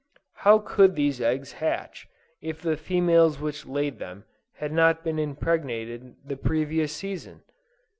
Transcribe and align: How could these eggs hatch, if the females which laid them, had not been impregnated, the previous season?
How 0.37 0.57
could 0.57 0.95
these 0.95 1.21
eggs 1.21 1.51
hatch, 1.61 2.07
if 2.41 2.59
the 2.59 2.75
females 2.75 3.39
which 3.39 3.67
laid 3.67 3.99
them, 3.99 4.23
had 4.55 4.71
not 4.71 5.03
been 5.03 5.19
impregnated, 5.19 6.15
the 6.25 6.37
previous 6.37 6.91
season? 6.91 7.43